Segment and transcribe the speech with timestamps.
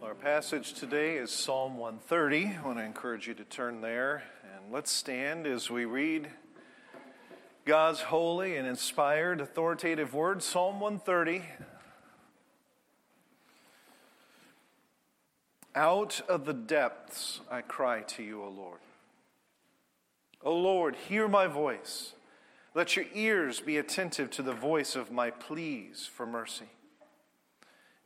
[0.00, 2.56] Our passage today is Psalm 130.
[2.56, 6.28] I want to encourage you to turn there and let's stand as we read
[7.64, 11.42] God's holy and inspired authoritative word, Psalm 130.
[15.74, 18.78] Out of the depths I cry to you, O Lord.
[20.44, 22.12] O Lord, hear my voice.
[22.72, 26.68] Let your ears be attentive to the voice of my pleas for mercy.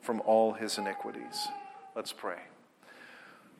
[0.00, 1.48] from all his iniquities.
[1.94, 2.38] Let's pray.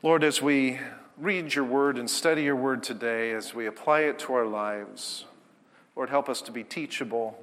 [0.02, 0.78] Lord, as we
[1.18, 5.26] read your word and study your word today, as we apply it to our lives,
[5.94, 7.38] Lord, help us to be teachable.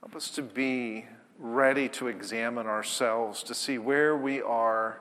[0.00, 1.04] Help us to be
[1.38, 5.00] ready to examine ourselves, to see where we are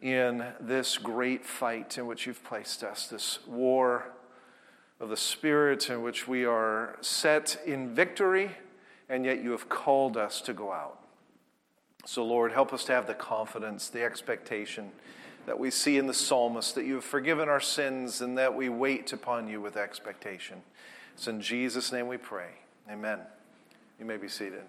[0.00, 4.12] in this great fight in which you've placed us, this war
[5.00, 8.50] of the Spirit in which we are set in victory,
[9.08, 11.07] and yet you have called us to go out.
[12.08, 14.92] So, Lord, help us to have the confidence, the expectation
[15.44, 18.70] that we see in the psalmist that you have forgiven our sins and that we
[18.70, 20.62] wait upon you with expectation.
[21.12, 22.48] It's in Jesus' name we pray.
[22.90, 23.18] Amen.
[23.98, 24.62] You may be seated.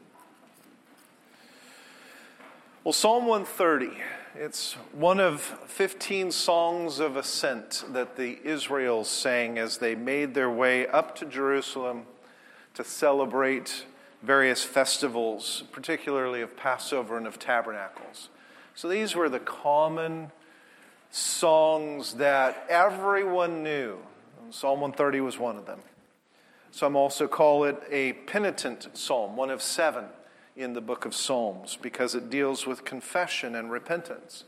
[2.84, 3.98] Well, Psalm 130,
[4.36, 10.52] it's one of 15 songs of ascent that the Israels sang as they made their
[10.52, 12.04] way up to Jerusalem
[12.74, 13.86] to celebrate
[14.22, 18.30] various festivals, particularly of Passover and of tabernacles.
[18.76, 20.32] So these were the common
[21.12, 23.98] songs that everyone knew.
[24.52, 25.80] Psalm 130 was one of them.
[26.72, 30.06] Some also call it a penitent psalm, one of seven
[30.56, 34.44] in the book of Psalms, because it deals with confession and repentance.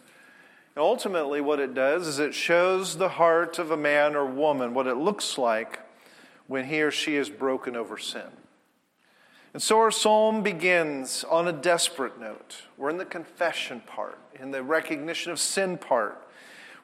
[0.76, 4.74] And ultimately, what it does is it shows the heart of a man or woman,
[4.74, 5.80] what it looks like
[6.48, 8.28] when he or she is broken over sin.
[9.54, 12.64] And so our psalm begins on a desperate note.
[12.78, 16.26] We're in the confession part, in the recognition of sin part,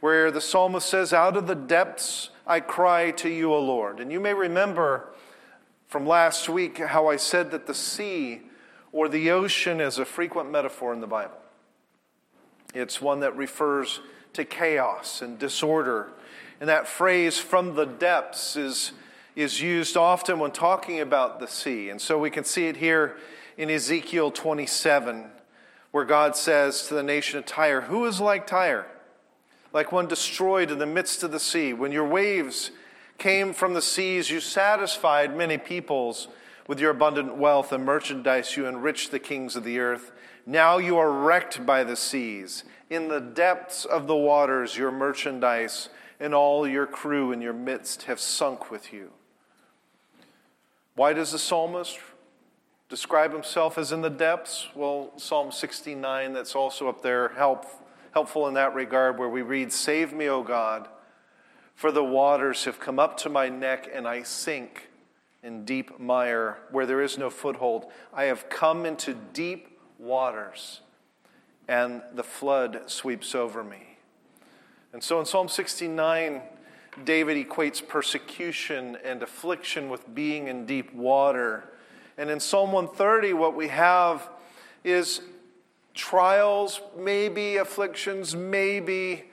[0.02, 4.00] where the psalmist says, Out of the depths I cry to you, O Lord.
[4.00, 5.10] And you may remember
[5.88, 8.42] from last week how I said that the sea
[8.92, 11.38] or the ocean is a frequent metaphor in the Bible.
[12.74, 14.02] It's one that refers
[14.34, 16.10] to chaos and disorder.
[16.60, 18.92] And that phrase, from the depths, is
[19.38, 21.92] is used often when talking about the sea.
[21.92, 23.18] And so we can see it here
[23.56, 25.26] in Ezekiel 27,
[25.92, 28.88] where God says to the nation of Tyre, Who is like Tyre?
[29.72, 31.72] Like one destroyed in the midst of the sea.
[31.72, 32.72] When your waves
[33.20, 36.30] came from the seas, you satisfied many peoples
[36.66, 40.12] with your abundant wealth and merchandise, you enriched the kings of the earth.
[40.48, 42.64] Now you are wrecked by the seas.
[42.90, 45.90] In the depths of the waters, your merchandise
[46.20, 49.12] and all your crew in your midst have sunk with you.
[50.98, 52.00] Why does the psalmist
[52.90, 54.68] describe himself as in the depths?
[54.74, 57.68] Well, Psalm 69, that's also up there, help,
[58.16, 60.88] helpful in that regard, where we read, Save me, O God,
[61.76, 64.90] for the waters have come up to my neck, and I sink
[65.44, 67.86] in deep mire where there is no foothold.
[68.12, 70.82] I have come into deep waters,
[71.68, 74.00] and the flood sweeps over me.
[74.94, 76.42] And so in Psalm 69,
[77.04, 81.70] David equates persecution and affliction with being in deep water.
[82.18, 84.30] And in Psalm 130, what we have
[84.84, 85.22] is
[85.94, 89.26] trials, maybe afflictions, maybe.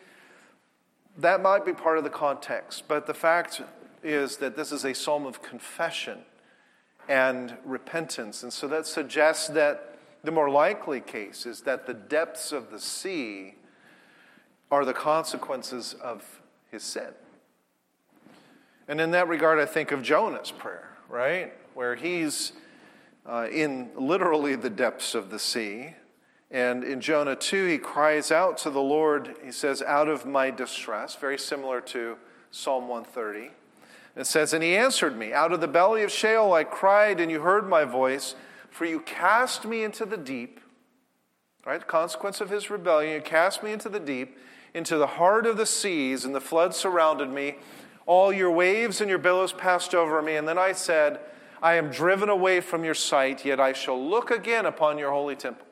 [1.19, 2.85] That might be part of the context.
[2.89, 3.63] But the fact
[4.03, 6.19] is that this is a psalm of confession
[7.09, 8.43] and repentance.
[8.43, 12.81] And so that suggests that the more likely case is that the depths of the
[12.81, 13.55] sea
[14.71, 16.41] are the consequences of
[16.71, 17.13] his sin.
[18.89, 21.53] And in that regard, I think of Jonah's prayer, right?
[21.75, 22.53] Where he's
[23.27, 25.95] uh, in literally the depths of the sea.
[26.51, 30.51] And in Jonah 2, he cries out to the Lord, he says, out of my
[30.51, 32.17] distress, very similar to
[32.51, 33.51] Psalm 130.
[34.17, 37.31] It says, And he answered me, Out of the belly of Sheol I cried, and
[37.31, 38.37] you heard my voice,
[38.71, 40.61] for you cast me into the deep.
[41.67, 41.85] Right?
[41.87, 44.37] Consequence of his rebellion, you cast me into the deep,
[44.75, 47.57] into the heart of the seas, and the flood surrounded me.
[48.07, 50.37] All your waves and your billows passed over me.
[50.37, 51.21] And then I said,
[51.63, 55.37] I am driven away from your sight, yet I shall look again upon your holy
[55.37, 55.67] temple.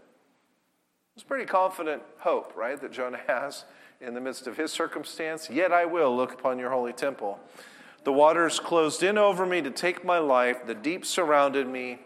[1.15, 3.65] It's pretty confident hope, right, that Jonah has
[4.01, 5.51] in the midst of his circumstance.
[5.51, 7.39] Yet I will look upon your holy temple.
[8.05, 12.01] The waters closed in over me to take my life, the deep surrounded me.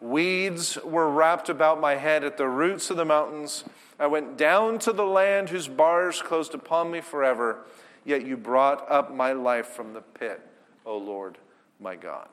[0.00, 3.64] Weeds were wrapped about my head at the roots of the mountains.
[3.98, 7.64] I went down to the land whose bars closed upon me forever.
[8.04, 10.40] Yet you brought up my life from the pit,
[10.86, 11.38] O Lord
[11.78, 12.28] my God.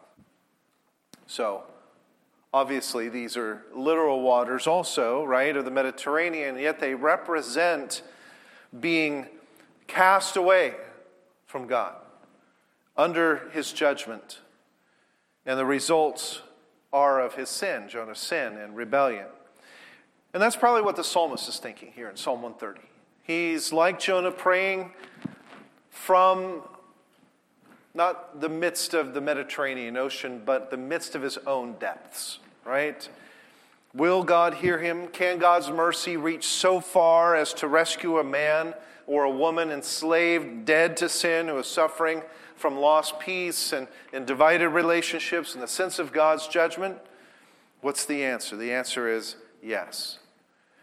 [1.25, 1.63] So,
[2.53, 8.01] obviously, these are literal waters also, right, of the Mediterranean, yet they represent
[8.79, 9.27] being
[9.87, 10.75] cast away
[11.45, 11.95] from God
[12.95, 14.39] under his judgment.
[15.45, 16.41] And the results
[16.91, 19.27] are of his sin, Jonah's sin and rebellion.
[20.33, 22.87] And that's probably what the psalmist is thinking here in Psalm 130.
[23.23, 24.91] He's like Jonah praying
[26.03, 26.61] from
[27.93, 33.09] not the midst of the Mediterranean Ocean, but the midst of his own depths, right?
[33.93, 35.07] Will God hear him?
[35.07, 38.75] Can God's mercy reach so far as to rescue a man
[39.07, 42.21] or a woman enslaved, dead to sin, who is suffering
[42.55, 46.97] from lost peace and, and divided relationships and the sense of God's judgment?
[47.81, 48.55] What's the answer?
[48.55, 50.19] The answer is yes.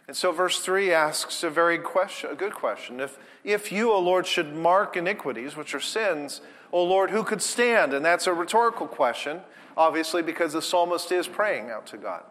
[0.07, 3.01] And so verse 3 asks a very question, a good question.
[3.01, 6.43] If, if you, O Lord, should mark iniquities, which are sins,
[6.73, 7.95] O Lord, who could stand?
[7.95, 9.41] And that's a rhetorical question,
[9.77, 12.25] obviously, because the psalmist is praying out to God.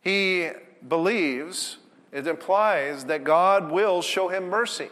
[0.00, 0.50] He
[0.88, 1.78] believes,
[2.10, 4.88] it implies that God will show him mercy.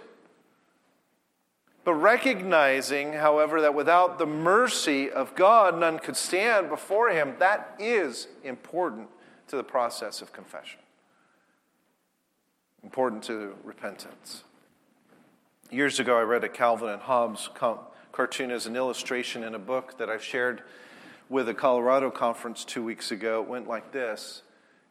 [1.82, 7.74] But recognizing, however, that without the mercy of God, none could stand before him, that
[7.80, 9.08] is important
[9.48, 10.79] to the process of confession
[12.82, 14.44] important to repentance.
[15.70, 17.48] Years ago, I read a Calvin and Hobbes
[18.12, 20.62] cartoon as an illustration in a book that I shared
[21.28, 23.42] with a Colorado conference two weeks ago.
[23.42, 24.42] It went like this.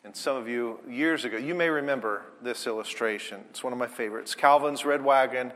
[0.06, 3.42] And some of you, years ago, you may remember this illustration.
[3.50, 4.34] It's one of my favorites.
[4.34, 5.52] Calvin's red wagon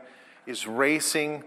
[0.46, 1.42] is racing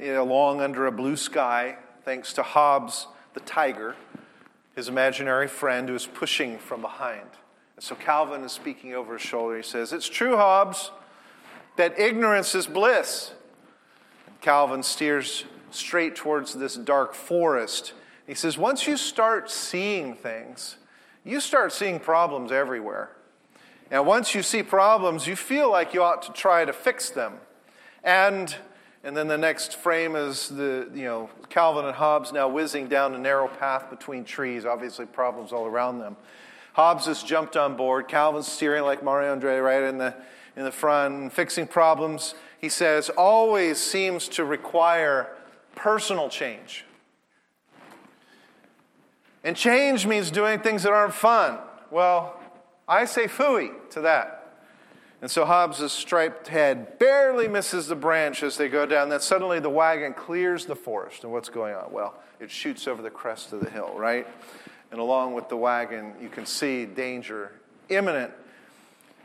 [0.00, 3.94] along under a blue sky, thanks to Hobbes, the tiger,
[4.74, 7.28] his imaginary friend who is pushing from behind.
[7.80, 9.56] So Calvin is speaking over his shoulder.
[9.56, 10.90] He says, It's true, Hobbes,
[11.76, 13.32] that ignorance is bliss.
[14.26, 17.94] And Calvin steers straight towards this dark forest.
[18.26, 20.76] He says, Once you start seeing things,
[21.24, 23.16] you start seeing problems everywhere.
[23.90, 27.34] And once you see problems, you feel like you ought to try to fix them.
[28.04, 28.54] And
[29.02, 33.14] and then the next frame is the, you know, Calvin and Hobbes now whizzing down
[33.14, 36.16] a narrow path between trees, obviously problems all around them.
[36.74, 38.08] Hobbes has jumped on board.
[38.08, 40.14] Calvin's steering like Mario Andretti right in the,
[40.56, 42.34] in the front, fixing problems.
[42.58, 45.30] He says, always seems to require
[45.74, 46.84] personal change.
[49.42, 51.58] And change means doing things that aren't fun.
[51.90, 52.38] Well,
[52.86, 54.36] I say fooey to that.
[55.22, 59.10] And so Hobbes' striped head barely misses the branch as they go down.
[59.10, 61.24] Then suddenly the wagon clears the forest.
[61.24, 61.92] And what's going on?
[61.92, 64.26] Well, it shoots over the crest of the hill, right?
[64.90, 67.52] And along with the wagon, you can see danger
[67.88, 68.32] imminent.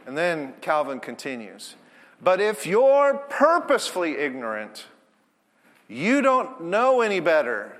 [0.05, 1.75] And then Calvin continues
[2.21, 4.85] But if you're purposefully ignorant,
[5.87, 7.77] you don't know any better,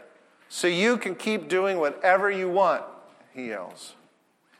[0.49, 2.83] so you can keep doing whatever you want,
[3.33, 3.95] he yells.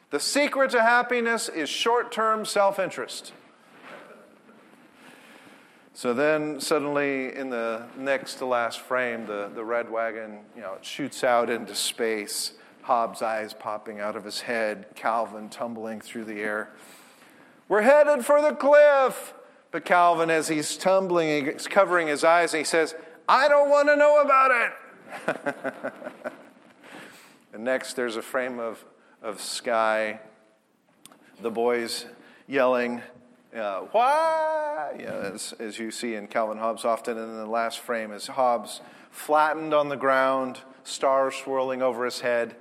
[0.09, 3.33] The secret to happiness is short term self interest.
[5.93, 10.77] So then, suddenly, in the next to last frame, the, the red wagon, you know,
[10.81, 12.51] shoots out into space.
[12.85, 16.69] Hobbes' eyes popping out of his head, Calvin tumbling through the air.
[17.67, 19.33] We're headed for the cliff.
[19.71, 22.93] But Calvin, as he's tumbling, he's covering his eyes, and he says,
[23.27, 25.93] I don't want to know about it.
[27.53, 28.85] and next, there's a frame of,
[29.23, 30.19] of sky,
[31.41, 32.05] the boys
[32.47, 33.01] yelling,
[33.55, 34.95] uh, why?
[34.99, 37.17] Yeah, as, as you see in Calvin Hobbes often.
[37.17, 42.19] And in the last frame is Hobbes flattened on the ground, stars swirling over his
[42.19, 42.55] head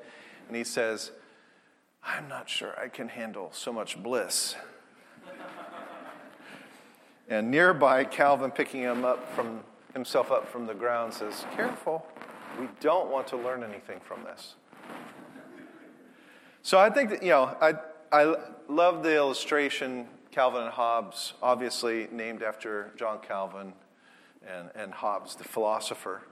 [0.54, 1.10] and he says,
[2.04, 4.54] I'm not sure I can handle so much bliss.
[7.28, 12.06] and nearby, Calvin, picking him up from himself up from the ground, says, Careful,
[12.60, 14.54] we don't want to learn anything from this.
[16.62, 17.74] So I think that, you know, I,
[18.12, 18.36] I
[18.68, 23.72] love the illustration, Calvin and Hobbes, obviously named after John Calvin
[24.48, 26.22] and, and Hobbes, the philosopher,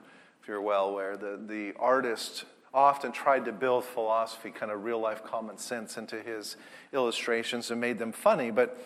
[0.40, 1.16] if you're well aware.
[1.16, 6.20] The, the artist often tried to build philosophy, kind of real life common sense, into
[6.22, 6.56] his
[6.92, 8.50] illustrations and made them funny.
[8.50, 8.82] But,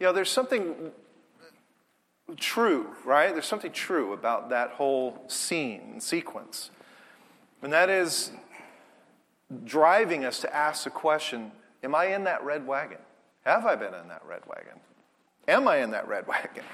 [0.00, 0.92] you know, there's something
[2.36, 3.32] true, right?
[3.32, 6.70] There's something true about that whole scene sequence.
[7.62, 8.30] And that is
[9.64, 11.52] driving us to ask the question
[11.82, 12.98] Am I in that red wagon?
[13.44, 14.80] Have I been in that red wagon?
[15.46, 16.64] Am I in that red wagon?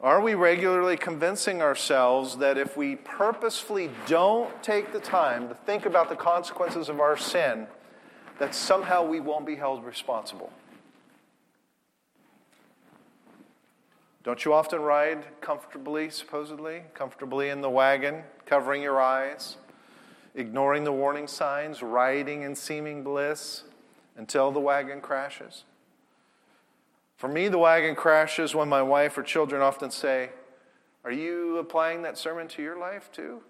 [0.00, 5.86] Are we regularly convincing ourselves that if we purposefully don't take the time to think
[5.86, 7.66] about the consequences of our sin,
[8.38, 10.52] that somehow we won't be held responsible?
[14.22, 19.56] Don't you often ride comfortably, supposedly, comfortably in the wagon, covering your eyes,
[20.36, 23.64] ignoring the warning signs, riding in seeming bliss
[24.16, 25.64] until the wagon crashes?
[27.18, 30.30] For me, the wagon crashes when my wife or children often say,
[31.04, 33.40] Are you applying that sermon to your life too?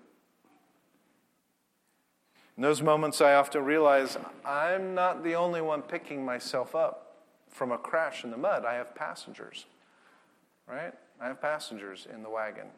[2.57, 7.19] In those moments, I often realize I'm not the only one picking myself up
[7.51, 8.65] from a crash in the mud.
[8.65, 9.67] I have passengers,
[10.67, 10.95] right?
[11.21, 12.69] I have passengers in the wagon.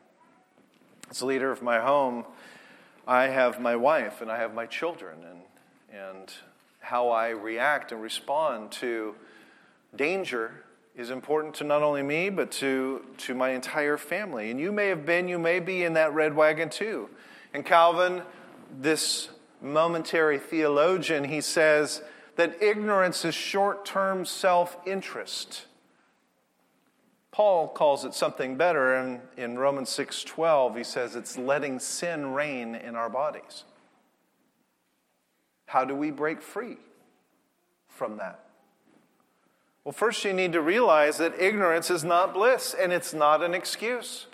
[1.09, 2.25] As leader of my home,
[3.07, 5.41] I have my wife and I have my children, and,
[5.97, 6.33] and
[6.81, 9.15] how I react and respond to
[9.95, 10.65] danger
[11.01, 14.51] is important to not only me, but to, to my entire family.
[14.51, 17.09] And you may have been, you may be in that red wagon too.
[17.55, 18.23] And Calvin,
[18.79, 19.31] this
[19.63, 22.03] momentary theologian, he says
[22.37, 25.67] that ignorance is short term self interest.
[27.33, 32.75] Paul calls it something better in, in Romans 6:12 he says it's letting sin reign
[32.75, 33.65] in our bodies.
[35.67, 36.77] How do we break free
[37.89, 38.50] from that?
[39.91, 43.55] Well, first, you need to realize that ignorance is not bliss and it's not an
[43.55, 44.29] excuse.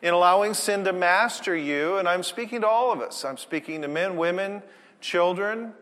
[0.00, 3.82] In allowing sin to master you, and I'm speaking to all of us, I'm speaking
[3.82, 4.62] to men, women,
[5.00, 5.72] children,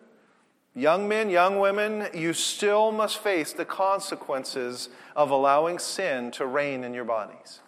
[0.75, 6.83] young men, young women, you still must face the consequences of allowing sin to reign
[6.83, 7.61] in your bodies.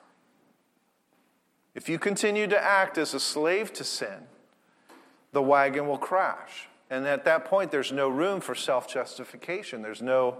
[1.74, 4.26] If you continue to act as a slave to sin,
[5.32, 6.68] the wagon will crash.
[6.88, 9.82] And at that point, there's no room for self justification.
[9.82, 10.38] There's no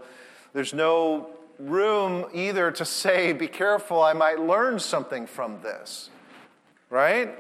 [0.52, 6.10] there's no room either to say, be careful, I might learn something from this.
[6.90, 7.36] Right?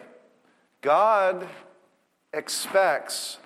[0.80, 1.48] God
[2.32, 3.38] expects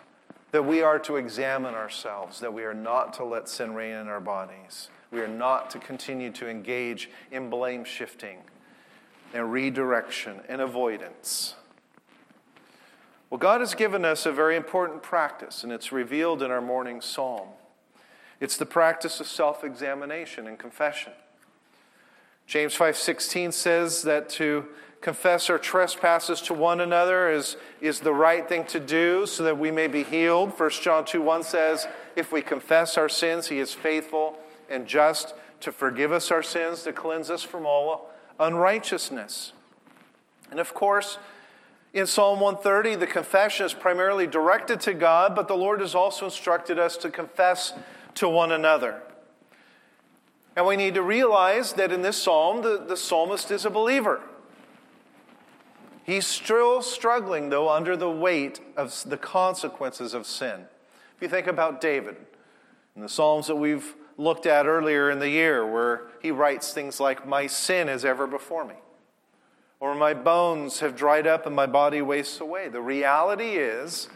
[0.51, 4.09] that we are to examine ourselves, that we are not to let sin reign in
[4.09, 4.89] our bodies.
[5.11, 8.39] We are not to continue to engage in blame shifting
[9.35, 11.55] and redirection and avoidance.
[13.31, 17.01] Well, God has given us a very important practice, and it's revealed in our morning
[17.01, 17.49] psalm.
[18.43, 21.13] It's the practice of self-examination and confession.
[22.49, 24.67] James 5:16 says that to
[25.01, 29.59] confess our trespasses to one another is, is the right thing to do so that
[29.59, 30.59] we may be healed.
[30.59, 34.37] 1 John 2 1 says, If we confess our sins, he is faithful
[34.69, 39.53] and just to forgive us our sins, to cleanse us from all unrighteousness.
[40.51, 41.19] And of course,
[41.93, 46.25] in Psalm 130, the confession is primarily directed to God, but the Lord has also
[46.25, 47.73] instructed us to confess
[48.15, 49.03] to one another.
[50.55, 54.21] And we need to realize that in this psalm, the, the psalmist is a believer.
[56.05, 60.67] He's still struggling, though, under the weight of the consequences of sin.
[61.17, 62.17] If you think about David,
[62.97, 67.01] in the Psalms that we've looked at earlier in the year, where he writes things
[67.01, 68.75] like, My sin is ever before me,
[69.81, 72.69] or My bones have dried up and my body wastes away.
[72.69, 74.09] The reality is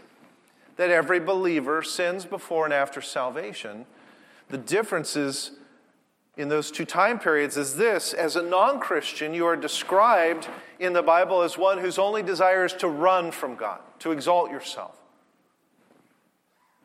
[0.77, 3.87] that every believer sins before and after salvation.
[4.49, 5.53] The differences
[6.37, 10.93] in those two time periods is this as a non Christian, you are described in
[10.93, 14.97] the Bible as one whose only desire is to run from God, to exalt yourself.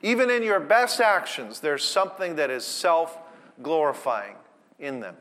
[0.01, 3.17] Even in your best actions, there's something that is self
[3.61, 4.35] glorifying
[4.79, 5.17] in them,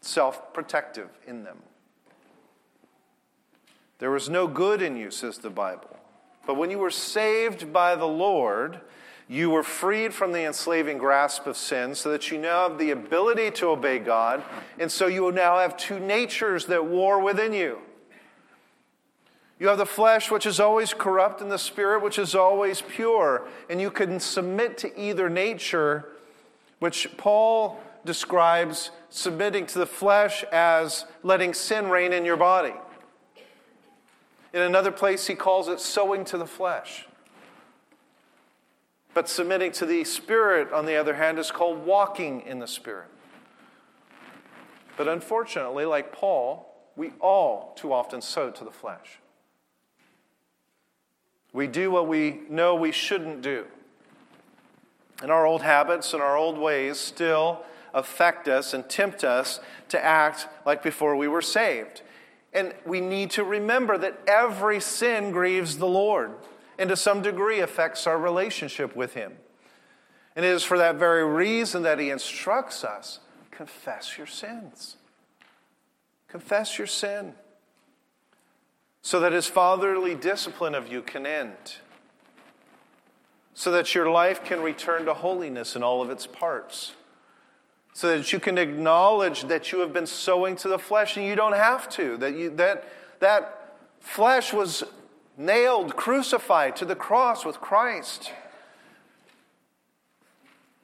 [0.00, 1.58] self protective in them.
[3.98, 5.96] There was no good in you, says the Bible.
[6.46, 8.80] But when you were saved by the Lord,
[9.28, 12.90] you were freed from the enslaving grasp of sin so that you now have the
[12.90, 14.42] ability to obey God.
[14.78, 17.78] And so you now have two natures that war within you.
[19.58, 23.46] You have the flesh, which is always corrupt, and the spirit, which is always pure.
[23.70, 26.08] And you can submit to either nature,
[26.80, 32.74] which Paul describes submitting to the flesh as letting sin reign in your body.
[34.52, 37.06] In another place, he calls it sowing to the flesh.
[39.14, 43.08] But submitting to the Spirit, on the other hand, is called walking in the Spirit.
[44.96, 49.18] But unfortunately, like Paul, we all too often sow to the flesh.
[51.52, 53.66] We do what we know we shouldn't do.
[55.22, 60.02] And our old habits and our old ways still affect us and tempt us to
[60.02, 62.02] act like before we were saved.
[62.52, 66.32] And we need to remember that every sin grieves the Lord
[66.78, 69.32] and to some degree affects our relationship with Him.
[70.34, 74.96] And it is for that very reason that he instructs us confess your sins.
[76.28, 77.34] Confess your sin
[79.02, 81.76] so that his fatherly discipline of you can end,
[83.52, 86.92] so that your life can return to holiness in all of its parts,
[87.92, 91.36] so that you can acknowledge that you have been sowing to the flesh and you
[91.36, 92.88] don't have to, that, you, that,
[93.20, 94.82] that flesh was
[95.36, 98.32] nailed, crucified to the cross with Christ.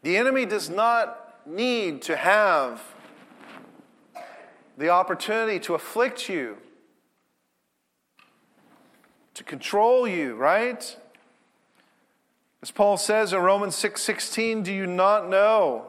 [0.03, 2.83] The enemy does not need to have
[4.77, 6.59] the opportunity to afflict you,
[9.35, 10.97] to control you, right?
[12.62, 15.87] As Paul says in Romans 6 16, do you not know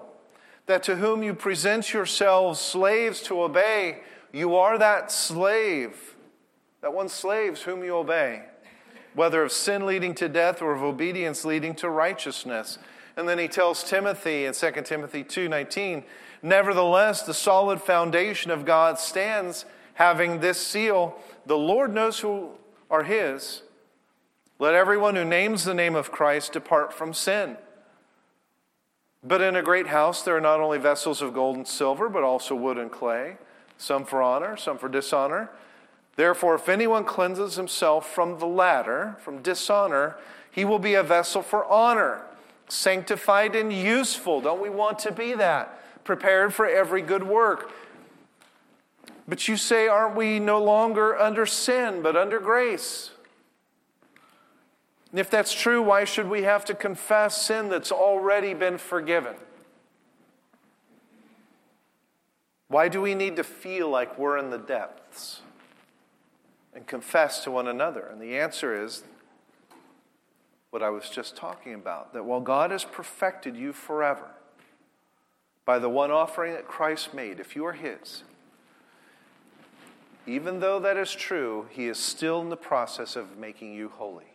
[0.70, 3.98] that to whom you present yourselves slaves to obey,
[4.32, 6.16] you are that slave,
[6.82, 8.44] that one slaves whom you obey,
[9.16, 12.78] whether of sin leading to death or of obedience leading to righteousness?
[13.18, 16.04] And then he tells Timothy in 2 Timothy 2:19,
[16.44, 22.52] "Nevertheless, the solid foundation of God stands, having this seal: the Lord knows who
[22.92, 23.64] are his.
[24.60, 27.58] Let everyone who names the name of Christ depart from sin."
[29.24, 32.24] But in a great house there are not only vessels of gold and silver, but
[32.24, 33.38] also wood and clay,
[33.78, 35.50] some for honor, some for dishonor.
[36.16, 40.18] Therefore, if anyone cleanses himself from the latter, from dishonor,
[40.52, 42.24] he will be a vessel for honor
[42.70, 44.42] sanctified and useful.
[44.42, 45.80] Don't we want to be that?
[46.04, 47.72] Prepared for every good work.
[49.28, 53.12] But you say, aren't we no longer under sin, but under grace?
[55.12, 59.36] And if that's true, why should we have to confess sin that's already been forgiven?
[62.68, 65.42] Why do we need to feel like we're in the depths
[66.76, 68.02] and confess to one another?
[68.02, 69.04] And the answer is
[70.70, 74.30] what I was just talking about that while God has perfected you forever
[75.66, 78.24] by the one offering that Christ made, if you are His,
[80.28, 84.26] even though that is true, He is still in the process of making you holy.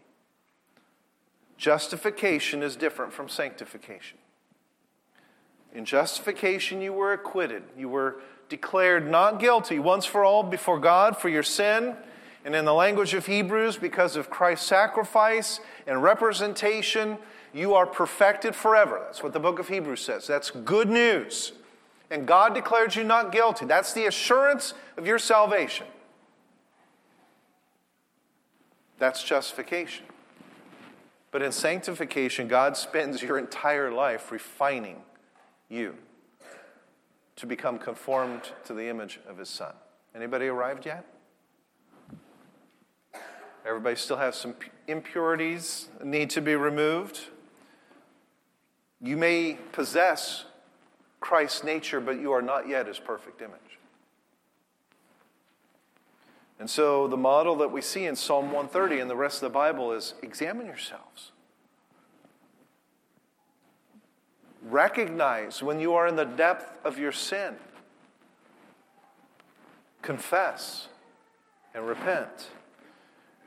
[1.57, 4.19] Justification is different from sanctification.
[5.73, 7.63] In justification, you were acquitted.
[7.77, 8.17] You were
[8.49, 11.97] declared not guilty once for all before God for your sin
[12.45, 17.17] and in the language of Hebrews, because of Christ's sacrifice and representation,
[17.55, 19.01] you are perfected forever.
[19.07, 20.27] That's what the book of Hebrews says.
[20.27, 21.53] That's good news.
[22.11, 23.65] And God declared you not guilty.
[23.65, 25.87] That's the assurance of your salvation.
[28.99, 30.05] That's justification.
[31.35, 35.03] But in sanctification, God spends your entire life refining
[35.69, 35.97] you
[37.35, 39.73] to become conformed to the image of his son.
[40.15, 41.05] Anybody arrived yet?
[43.67, 44.55] Everybody still has some
[44.87, 47.19] impurities need to be removed.
[49.01, 50.45] You may possess
[51.19, 53.81] Christ's nature, but you are not yet his perfect image.
[56.59, 59.55] And so the model that we see in Psalm 130 and the rest of the
[59.55, 61.33] Bible is examine yourselves.
[64.63, 67.57] Recognize when you are in the depth of your sin.
[70.01, 70.89] Confess
[71.75, 72.49] and repent.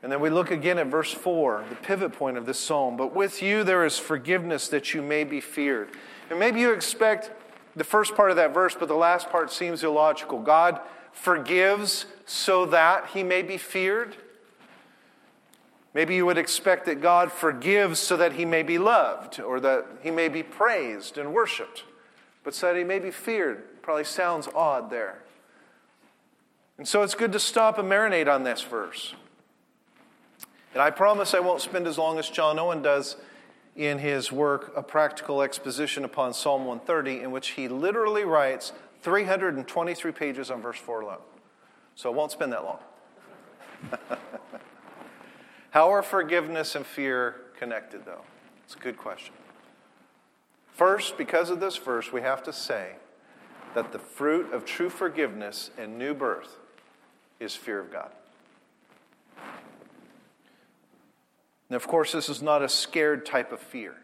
[0.02, 2.96] And then we look again at verse 4, the pivot point of this psalm.
[2.96, 5.90] But with you there is forgiveness that you may be feared.
[6.30, 7.32] And maybe you expect
[7.74, 10.40] the first part of that verse, but the last part seems illogical.
[10.40, 10.80] God
[11.12, 14.16] forgives so that he may be feared.
[15.94, 19.86] Maybe you would expect that God forgives so that he may be loved or that
[20.02, 21.84] he may be praised and worshiped.
[22.44, 25.18] But so that he may be feared probably sounds odd there.
[26.76, 29.14] And so it's good to stop and marinate on this verse.
[30.74, 33.16] And I promise I won't spend as long as John Owen does
[33.74, 40.12] in his work, A Practical Exposition upon Psalm 130, in which he literally writes 323
[40.12, 41.18] pages on verse 4 alone.
[41.94, 42.78] So I won't spend that long.
[45.70, 48.22] How are forgiveness and fear connected, though?
[48.64, 49.34] It's a good question.
[50.72, 52.92] First, because of this verse, we have to say
[53.74, 56.56] that the fruit of true forgiveness and new birth
[57.40, 58.10] is fear of God.
[61.68, 63.96] And of course, this is not a scared type of fear.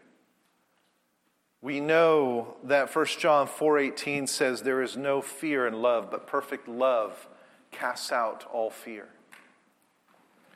[1.64, 6.68] We know that 1 John 4:18 says there is no fear in love, but perfect
[6.68, 7.27] love
[7.70, 9.09] casts out all fear.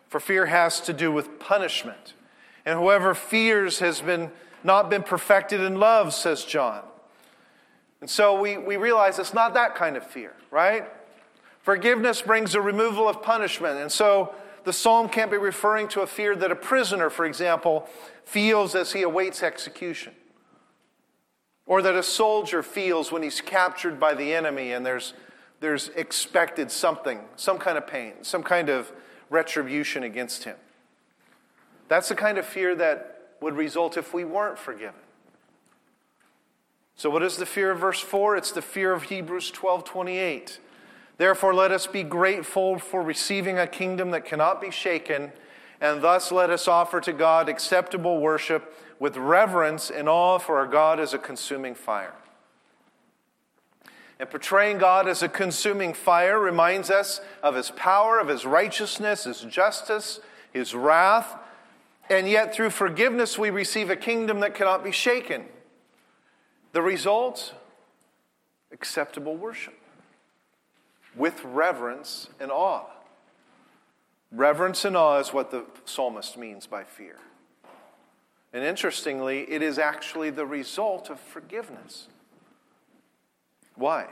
[0.08, 2.12] For fear has to do with punishment.
[2.66, 6.82] And whoever fears has been not been perfected in love, says John.
[8.02, 10.92] And so we, we realize it's not that kind of fear, right?
[11.62, 13.78] Forgiveness brings a removal of punishment.
[13.78, 17.88] And so the psalm can't be referring to a fear that a prisoner, for example,
[18.26, 20.12] feels as he awaits execution.
[21.68, 25.12] Or that a soldier feels when he's captured by the enemy and there's,
[25.60, 28.90] there's expected something, some kind of pain, some kind of
[29.30, 30.56] retribution against him.
[31.88, 34.94] That's the kind of fear that would result if we weren't forgiven.
[36.96, 38.36] So, what is the fear of verse 4?
[38.36, 40.58] It's the fear of Hebrews 12 28.
[41.16, 45.32] Therefore, let us be grateful for receiving a kingdom that cannot be shaken,
[45.80, 50.66] and thus let us offer to God acceptable worship with reverence and awe, for our
[50.66, 52.14] God is a consuming fire.
[54.18, 59.24] And portraying God as a consuming fire reminds us of his power, of his righteousness,
[59.24, 60.18] his justice,
[60.52, 61.36] his wrath.
[62.10, 65.44] And yet, through forgiveness, we receive a kingdom that cannot be shaken.
[66.72, 67.54] The result
[68.72, 69.78] acceptable worship
[71.14, 72.86] with reverence and awe.
[74.30, 77.16] Reverence and awe is what the psalmist means by fear.
[78.52, 82.08] And interestingly, it is actually the result of forgiveness.
[83.74, 84.06] Why?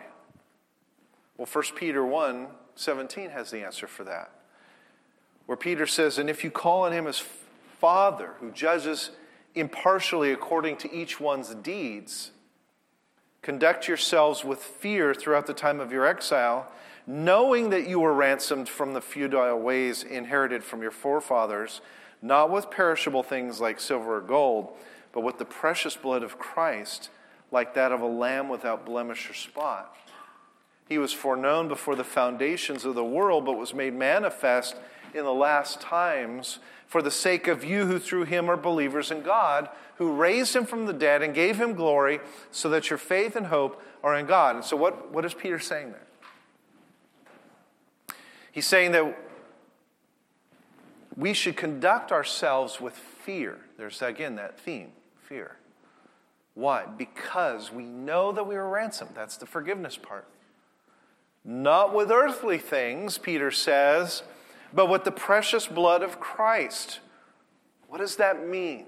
[1.37, 2.49] Well, 1 Peter 1
[2.79, 4.31] 17 has the answer for that.
[5.47, 7.23] Where Peter says, And if you call on him as
[7.81, 9.11] Father, who judges
[9.55, 12.33] impartially according to each one's deeds,
[13.41, 16.71] conduct yourselves with fear throughout the time of your exile,
[17.07, 21.81] knowing that you were ransomed from the futile ways inherited from your forefathers
[22.23, 24.73] not with perishable things like silver or gold,
[25.13, 27.11] but with the precious blood of Christ,
[27.51, 29.97] like that of a lamb without blemish or spot.
[30.89, 34.77] He was foreknown before the foundations of the world, but was made manifest
[35.15, 39.23] in the last times for the sake of you who through him are believers in
[39.23, 42.21] God, who raised him from the dead and gave him glory,
[42.53, 44.55] so that your faith and hope are in God.
[44.57, 46.06] And so, what, what is Peter saying there?
[48.57, 49.15] He's saying that
[51.15, 53.59] we should conduct ourselves with fear.
[53.77, 54.93] There's again that theme
[55.29, 55.57] fear.
[56.55, 56.87] Why?
[56.87, 59.11] Because we know that we were ransomed.
[59.15, 60.27] That's the forgiveness part.
[61.45, 64.23] Not with earthly things, Peter says,
[64.73, 67.01] but with the precious blood of Christ.
[67.89, 68.87] What does that mean?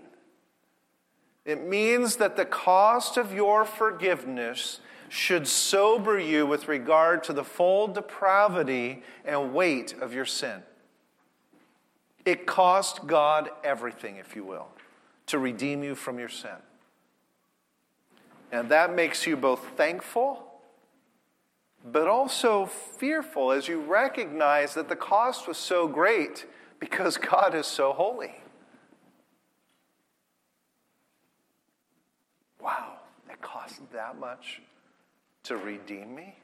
[1.44, 7.44] It means that the cost of your forgiveness should sober you with regard to the
[7.44, 10.62] full depravity and weight of your sin.
[12.24, 14.68] It cost God everything, if you will,
[15.26, 16.50] to redeem you from your sin.
[18.52, 20.44] And that makes you both thankful,
[21.84, 26.46] but also fearful as you recognize that the cost was so great
[26.78, 28.34] because God is so holy.
[32.60, 32.98] Wow,
[33.30, 34.60] it cost that much
[35.48, 36.36] to redeem me?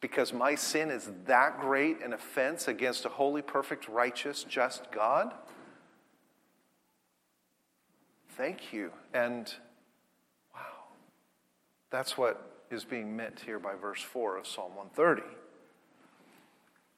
[0.00, 5.34] because my sin is that great an offense against a holy, perfect, righteous, just God?
[8.36, 8.92] Thank you.
[9.12, 9.52] And
[10.54, 10.60] wow,
[11.90, 15.22] that's what is being meant here by verse 4 of Psalm 130.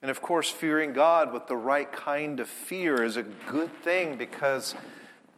[0.02, 4.16] And of course, fearing God with the right kind of fear is a good thing
[4.16, 4.74] because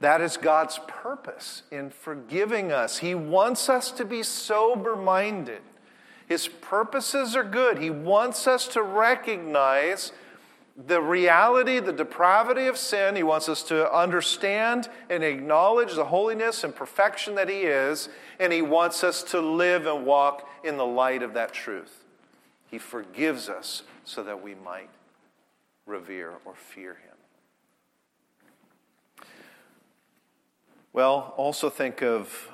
[0.03, 2.99] that is God's purpose in forgiving us.
[2.99, 5.62] He wants us to be sober minded.
[6.27, 7.79] His purposes are good.
[7.79, 10.12] He wants us to recognize
[10.87, 13.15] the reality, the depravity of sin.
[13.15, 18.09] He wants us to understand and acknowledge the holiness and perfection that He is,
[18.41, 22.05] and He wants us to live and walk in the light of that truth.
[22.71, 24.88] He forgives us so that we might
[25.87, 27.12] revere or fear Him.
[30.92, 32.50] Well, also think of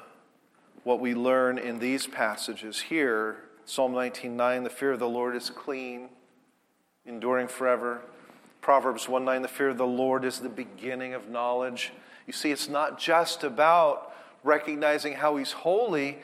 [0.85, 5.51] what we learn in these passages here Psalm 19:9, the fear of the Lord is
[5.51, 6.09] clean,
[7.05, 8.01] enduring forever.
[8.63, 11.93] Proverbs 1:9, the fear of the Lord is the beginning of knowledge.
[12.27, 16.23] You see, it's not just about recognizing how He's holy.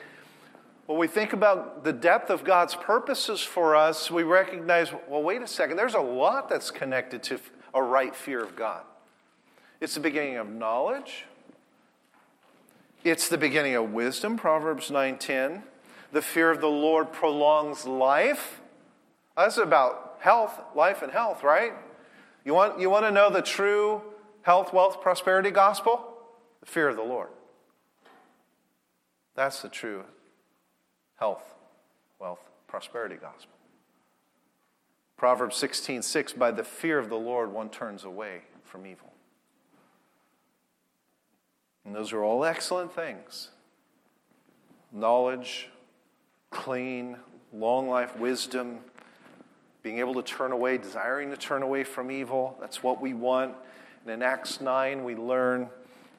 [0.87, 5.43] When we think about the depth of God's purposes for us, we recognize, well, wait
[5.43, 7.39] a second, there's a lot that's connected to
[7.75, 8.81] a right fear of God.
[9.79, 11.25] It's the beginning of knowledge.
[13.05, 15.61] It's the beginning of wisdom, Proverbs 9:10.
[16.11, 18.61] The fear of the Lord prolongs life.
[19.37, 21.73] That's about health, life and health, right?
[22.43, 24.01] You want, you want to know the true
[24.41, 26.17] health, wealth, prosperity gospel?
[26.61, 27.29] The fear of the Lord.
[29.35, 30.05] That's the true
[31.17, 31.53] health,
[32.17, 33.53] wealth, prosperity gospel.
[35.15, 39.14] Proverbs 16:6 6, by the fear of the Lord, one turns away from evil.
[41.85, 43.49] And those are all excellent things
[44.91, 45.69] knowledge,
[46.49, 47.17] clean,
[47.53, 48.79] long life wisdom,
[49.83, 52.57] being able to turn away, desiring to turn away from evil.
[52.59, 53.53] That's what we want.
[54.03, 55.69] And in Acts 9, we learn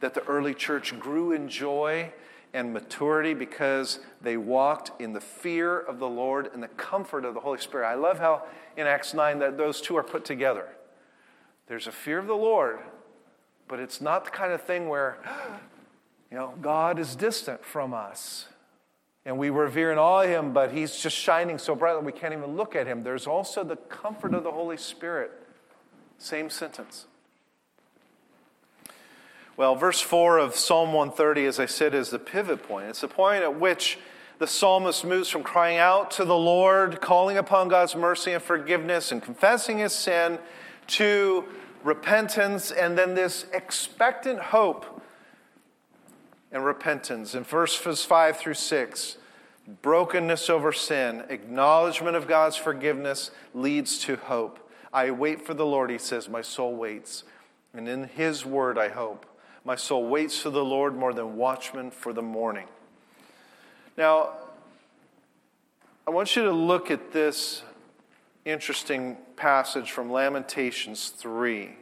[0.00, 2.12] that the early church grew in joy
[2.52, 7.34] and maturity because they walked in the fear of the Lord and the comfort of
[7.34, 7.86] the Holy Spirit.
[7.86, 8.44] I love how
[8.76, 10.68] in Acts 9 that those two are put together.
[11.66, 12.78] There's a fear of the Lord,
[13.68, 15.18] but it's not the kind of thing where,
[16.30, 18.46] you know, God is distant from us
[19.26, 22.32] and we revere and awe him, but he's just shining so bright that we can't
[22.32, 23.02] even look at him.
[23.02, 25.32] There's also the comfort of the Holy Spirit.
[26.16, 27.06] Same sentence.
[29.56, 32.86] Well, verse 4 of Psalm 130, as I said, is the pivot point.
[32.88, 33.98] It's the point at which
[34.38, 39.10] the psalmist moves from crying out to the Lord, calling upon God's mercy and forgiveness,
[39.10, 40.38] and confessing his sin,
[40.88, 41.44] to
[41.86, 45.00] repentance, and then this expectant hope
[46.50, 47.34] and repentance.
[47.34, 49.16] In verses 5 through 6,
[49.82, 54.58] brokenness over sin, acknowledgement of God's forgiveness leads to hope.
[54.92, 57.24] I wait for the Lord, he says, my soul waits.
[57.72, 59.24] And in his word I hope.
[59.64, 62.66] My soul waits for the Lord more than watchmen for the morning.
[63.96, 64.30] Now,
[66.06, 67.62] I want you to look at this
[68.44, 71.76] interesting passage from Lamentations 3.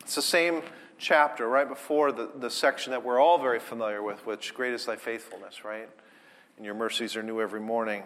[0.00, 0.62] It's the same
[0.98, 4.86] chapter right before the, the section that we're all very familiar with, which great is
[4.86, 5.88] thy faithfulness, right?
[6.56, 8.02] And your mercies are new every morning.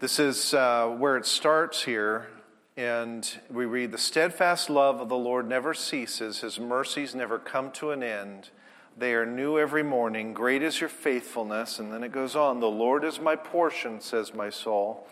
[0.00, 2.28] This is uh, where it starts here
[2.76, 7.70] and we read, The steadfast love of the Lord never ceases, his mercies never come
[7.72, 8.50] to an end.
[8.96, 10.34] They are new every morning.
[10.34, 11.78] Great is your faithfulness.
[11.78, 15.06] And then it goes on, The Lord is my portion, says my soul.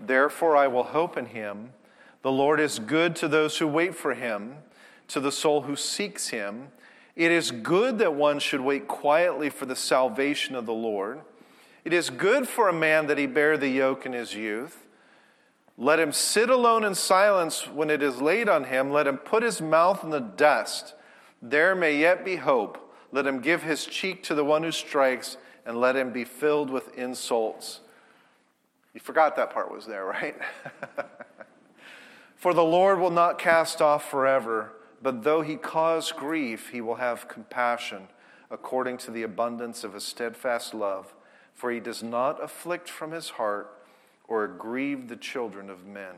[0.00, 1.70] Therefore I will hope in him.
[2.22, 4.56] The Lord is good to those who wait for him,
[5.08, 6.68] to the soul who seeks him.
[7.14, 11.20] It is good that one should wait quietly for the salvation of the Lord.
[11.84, 14.86] It is good for a man that he bear the yoke in his youth.
[15.78, 18.90] Let him sit alone in silence when it is laid on him.
[18.90, 20.94] Let him put his mouth in the dust.
[21.40, 22.92] There may yet be hope.
[23.12, 26.70] Let him give his cheek to the one who strikes, and let him be filled
[26.70, 27.80] with insults.
[28.96, 30.34] You forgot that part was there, right?
[32.34, 36.94] For the Lord will not cast off forever, but though he cause grief, he will
[36.94, 38.08] have compassion
[38.50, 41.14] according to the abundance of his steadfast love.
[41.52, 43.70] For he does not afflict from his heart
[44.28, 46.14] or grieve the children of men.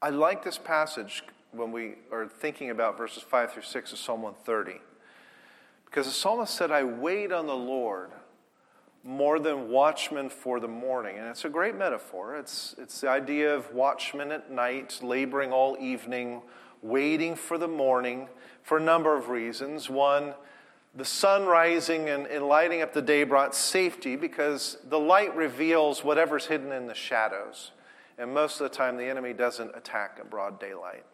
[0.00, 4.22] I like this passage when we are thinking about verses 5 through 6 of Psalm
[4.22, 4.80] 130.
[5.84, 8.12] Because the psalmist said, I wait on the Lord
[9.04, 11.18] more than watchmen for the morning.
[11.18, 12.36] And it's a great metaphor.
[12.36, 16.42] It's, it's the idea of watchmen at night, laboring all evening,
[16.82, 18.28] waiting for the morning
[18.62, 19.90] for a number of reasons.
[19.90, 20.34] One,
[20.94, 26.04] the sun rising and, and, lighting up the day brought safety because the light reveals
[26.04, 27.72] whatever's hidden in the shadows.
[28.18, 31.04] And most of the time, the enemy doesn't attack at broad daylight.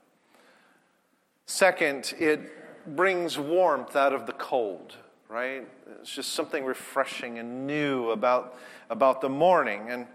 [1.46, 4.96] Second, it brings warmth out of the cold,
[5.28, 5.66] right?
[6.00, 8.56] It's just something refreshing and new about,
[8.88, 9.90] about the morning.
[9.90, 10.06] And,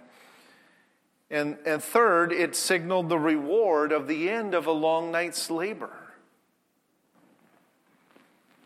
[1.29, 5.91] and, and third, it signaled the reward of the end of a long night's labor.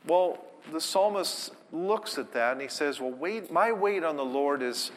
[0.06, 4.26] Well, the psalmist looks at that and he says, Well, wait, my wait on the
[4.26, 4.92] Lord is,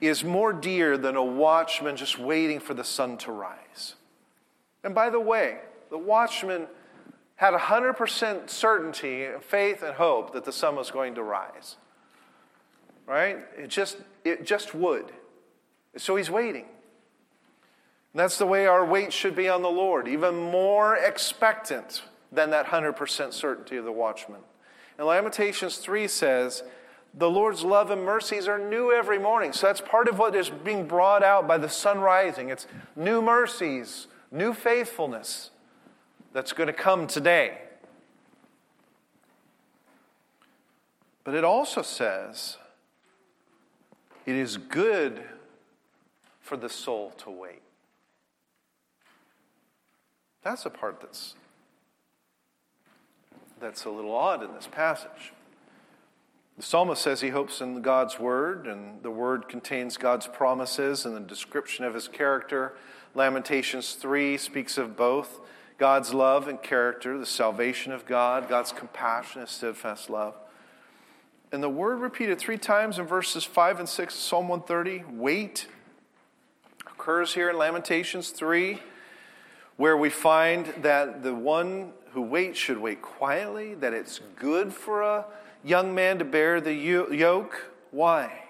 [0.00, 3.94] is more dear than a watchman just waiting for the sun to rise.
[4.84, 5.58] And by the way,
[5.90, 6.68] the watchman
[7.38, 11.76] had 100% certainty, faith, and hope that the sun was going to rise.
[13.06, 13.38] Right?
[13.56, 15.12] It just, it just would.
[15.96, 16.64] So he's waiting.
[18.12, 22.50] And that's the way our wait should be on the Lord, even more expectant than
[22.50, 24.40] that 100% certainty of the watchman.
[24.98, 26.64] And Lamentations 3 says,
[27.14, 29.52] the Lord's love and mercies are new every morning.
[29.52, 32.48] So that's part of what is being brought out by the sun rising.
[32.48, 35.50] It's new mercies, new faithfulness
[36.32, 37.58] that's going to come today.
[41.24, 42.56] But it also says
[44.24, 45.22] it is good
[46.40, 47.62] for the soul to wait.
[50.42, 51.34] That's a part that's
[53.60, 55.32] that's a little odd in this passage.
[56.56, 61.14] The psalmist says he hopes in God's word, and the word contains God's promises and
[61.14, 62.74] the description of his character.
[63.14, 65.40] Lamentations 3 speaks of both
[65.78, 70.34] God's love and character, the salvation of God, God's compassion and steadfast love.
[71.52, 75.66] And the word repeated three times in verses 5 and 6 of Psalm 130, wait,
[76.86, 78.80] occurs here in Lamentations 3,
[79.76, 85.02] where we find that the one who waits should wait quietly, that it's good for
[85.02, 85.24] a
[85.64, 87.70] young man to bear the yoke.
[87.92, 88.42] Why?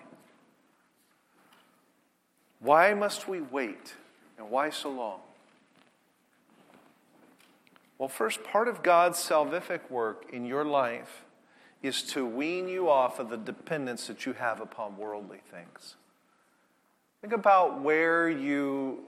[2.61, 3.95] Why must we wait?
[4.39, 5.21] And why so long?
[7.99, 11.25] Well, first, part of God's salvific work in your life
[11.83, 15.97] is to wean you off of the dependence that you have upon worldly things.
[17.21, 19.01] Think about where you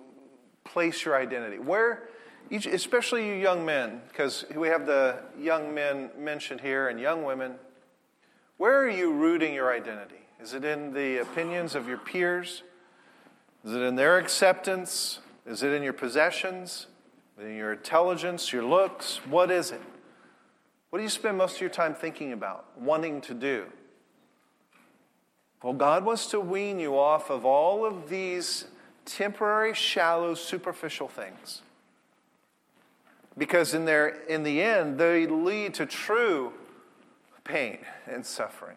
[0.65, 1.59] place your identity.
[1.59, 2.09] Where,
[2.51, 7.55] especially you young men, because we have the young men mentioned here and young women,
[8.57, 10.17] where are you rooting your identity?
[10.43, 12.63] Is it in the opinions of your peers?
[13.65, 15.21] Is it in their acceptance?
[15.47, 16.87] Is it in your possessions?
[17.41, 19.21] Your intelligence, your looks?
[19.27, 19.81] What is it?
[20.91, 23.67] What do you spend most of your time thinking about, wanting to do?
[25.63, 28.67] Well, God wants to wean you off of all of these
[29.05, 31.63] temporary, shallow, superficial things.
[33.39, 36.53] Because in, their, in the end, they lead to true
[37.45, 38.77] pain and suffering.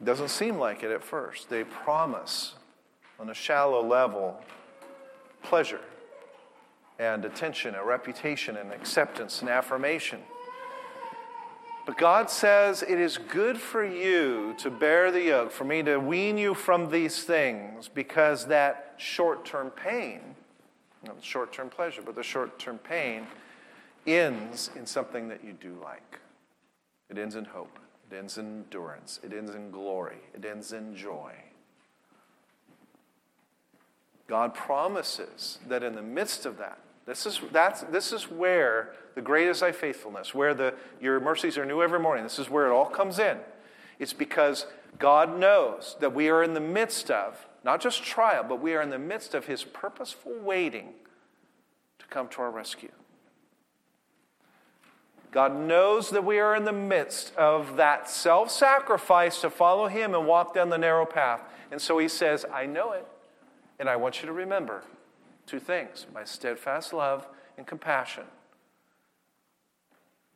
[0.00, 1.48] It doesn't seem like it at first.
[1.48, 2.54] They promise,
[3.18, 4.42] on a shallow level,
[5.42, 5.80] pleasure
[6.98, 10.20] and attention, a reputation and acceptance and affirmation.
[11.86, 15.98] But God says it is good for you to bear the yoke, for me to
[15.98, 20.20] wean you from these things, because that short term pain,
[21.04, 23.26] not short term pleasure, but the short term pain,
[24.06, 26.20] ends in something that you do like.
[27.10, 27.78] It ends in hope,
[28.10, 31.34] it ends in endurance, it ends in glory, it ends in joy.
[34.26, 39.20] God promises that in the midst of that, this is, that's, this is where the
[39.20, 42.24] great is thy faithfulness, where the, your mercies are new every morning.
[42.24, 43.38] This is where it all comes in.
[43.98, 44.66] It's because
[44.98, 48.82] God knows that we are in the midst of, not just trial, but we are
[48.82, 50.94] in the midst of his purposeful waiting
[51.98, 52.90] to come to our rescue.
[55.30, 60.14] God knows that we are in the midst of that self sacrifice to follow him
[60.14, 61.42] and walk down the narrow path.
[61.72, 63.04] And so he says, I know it,
[63.78, 64.82] and I want you to remember
[65.46, 68.24] two things my steadfast love and compassion.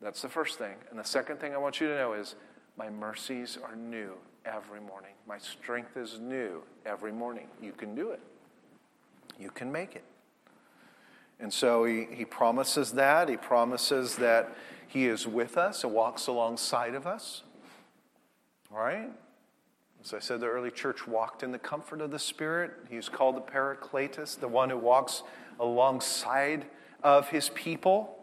[0.01, 0.77] That's the first thing.
[0.91, 2.37] And the second thing I want you to know is
[2.77, 4.13] my mercies are new
[4.45, 5.13] every morning.
[5.27, 7.49] My strength is new every morning.
[7.61, 8.21] You can do it,
[9.39, 10.05] you can make it.
[11.41, 13.29] And so he, he promises that.
[13.29, 14.57] He promises that
[14.89, 17.43] he is with us and walks alongside of us.
[18.73, 19.11] All right?
[20.09, 22.71] As I said, the early church walked in the comfort of the Spirit.
[22.89, 25.23] He's called the Paracletus, the one who walks
[25.61, 26.65] alongside
[27.03, 28.19] of his people.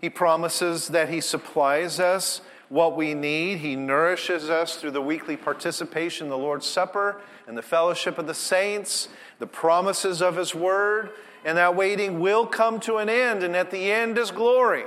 [0.00, 3.58] He promises that he supplies us what we need.
[3.58, 8.26] He nourishes us through the weekly participation in the Lord's Supper and the fellowship of
[8.26, 9.06] the saints,
[9.38, 11.10] the promises of his word,
[11.44, 14.86] and that waiting will come to an end, and at the end is glory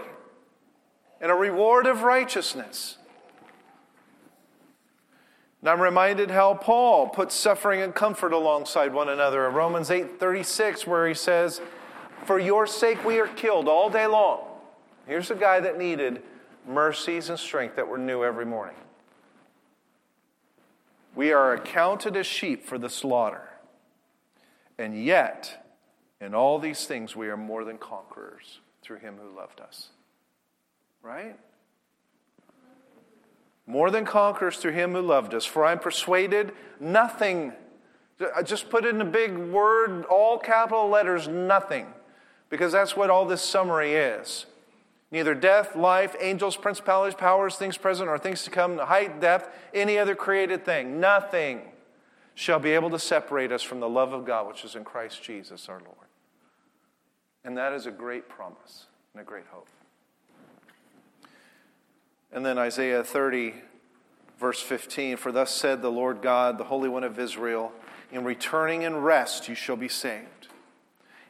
[1.21, 2.97] and a reward of righteousness.
[5.61, 10.87] And I'm reminded how Paul puts suffering and comfort alongside one another in Romans 8:36
[10.87, 11.61] where he says,
[12.25, 14.59] "For your sake we are killed all day long."
[15.05, 16.23] Here's a guy that needed
[16.65, 18.75] mercies and strength that were new every morning.
[21.13, 23.49] We are accounted as sheep for the slaughter.
[24.77, 25.67] And yet,
[26.19, 29.89] in all these things, we are more than conquerors through him who loved us.
[31.03, 31.37] Right?
[33.71, 35.45] More than conquerors through him who loved us.
[35.45, 37.53] For I'm persuaded nothing,
[38.35, 41.87] I just put in a big word, all capital letters, nothing,
[42.49, 44.45] because that's what all this summary is.
[45.09, 49.97] Neither death, life, angels, principalities, powers, things present, or things to come, height, depth, any
[49.97, 51.61] other created thing, nothing
[52.35, 55.23] shall be able to separate us from the love of God which is in Christ
[55.23, 56.09] Jesus our Lord.
[57.45, 59.69] And that is a great promise and a great hope.
[62.33, 63.55] And then Isaiah 30,
[64.39, 67.71] verse 15 For thus said the Lord God, the Holy One of Israel,
[68.11, 70.47] in returning and rest you shall be saved.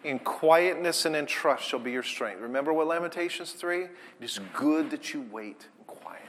[0.04, 2.42] In quietness and in trust shall be your strength.
[2.42, 3.84] Remember what Lamentations 3?
[3.84, 6.22] It is good that you wait in quiet.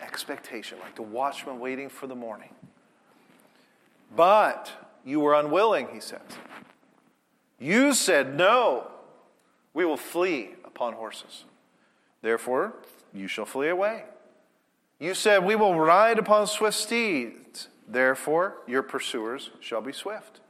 [0.00, 2.50] Expectation, like the watchman waiting for the morning.
[4.14, 4.70] But
[5.04, 6.20] you were unwilling, he says.
[7.58, 8.90] You said, No,
[9.72, 11.44] we will flee upon horses.
[12.22, 12.74] Therefore,
[13.12, 14.04] you shall flee away.
[14.98, 17.68] You said, We will ride upon swift steeds.
[17.86, 20.40] Therefore, your pursuers shall be swift.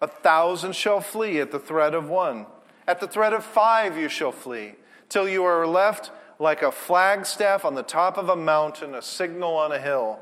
[0.00, 2.46] A thousand shall flee at the threat of one.
[2.86, 4.74] At the threat of five you shall flee,
[5.08, 9.54] till you are left like a flagstaff on the top of a mountain, a signal
[9.56, 10.20] on a hill.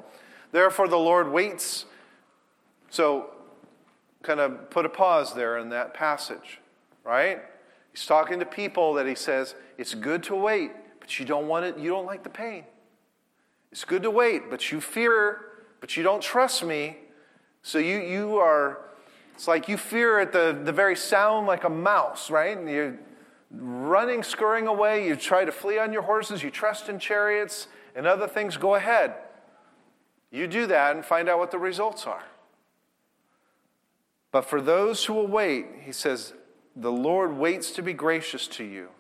[0.53, 1.85] Therefore, the Lord waits.
[2.89, 3.31] So,
[4.23, 6.61] kind of put a pause there in that passage,
[7.05, 7.43] right?
[7.97, 10.71] He's talking to people that he says, it's good to wait,
[11.01, 12.65] but you don't want it, you don't like the pain.
[13.73, 15.41] It's good to wait, but you fear,
[15.81, 16.99] but you don't trust me.
[17.63, 18.81] So you, you are
[19.35, 22.55] It's like you fear at the, the very sound like a mouse, right?
[22.55, 22.99] And you're
[23.51, 25.09] running, scurrying away.
[25.09, 26.43] You try to flee on your horses.
[26.43, 28.59] You trust in chariots and other things.
[28.59, 29.15] Go ahead.
[30.31, 32.25] You do that and find out what the results are.
[34.33, 36.35] But for those who will wait, he says,
[36.77, 38.91] the Lord waits to be gracious to you.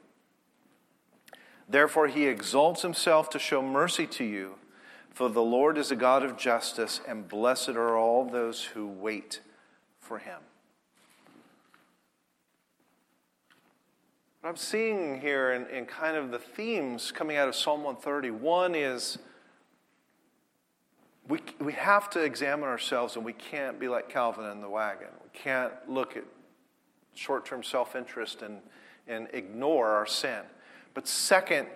[1.68, 4.55] Therefore, he exalts himself to show mercy to you.
[5.12, 9.41] For the Lord is a God of justice, and blessed are all those who wait
[10.01, 10.41] for him.
[14.41, 18.31] What I'm seeing here in, in kind of the themes coming out of Psalm 130
[18.31, 19.18] one is
[21.29, 25.09] we, we have to examine ourselves and we can't be like Calvin in the wagon.
[25.24, 26.22] We can't look at
[27.16, 28.58] short term self interest and,
[29.06, 30.42] and ignore our sin.
[30.94, 31.68] But second,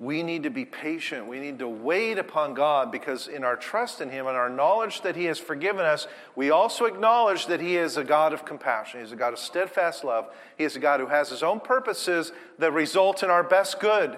[0.00, 1.26] we need to be patient.
[1.26, 5.02] We need to wait upon God because in our trust in Him and our knowledge
[5.02, 9.00] that He has forgiven us, we also acknowledge that He is a God of compassion.
[9.00, 10.32] He's a God of steadfast love.
[10.56, 14.16] He is a God who has His own purposes that result in our best good.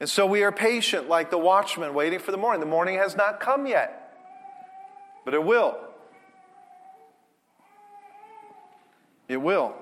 [0.00, 2.58] And so we are patient like the watchman waiting for the morning.
[2.58, 4.18] The morning has not come yet,
[5.24, 5.78] but it will.
[9.28, 9.74] It will.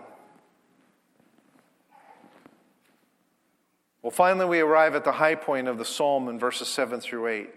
[4.02, 7.26] Well, finally, we arrive at the high point of the psalm in verses 7 through
[7.26, 7.50] 8.